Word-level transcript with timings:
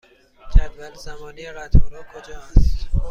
جدول 0.53 0.93
زمانی 0.95 1.51
قطارها 1.51 2.03
کجا 2.13 2.39
است؟ 2.41 2.89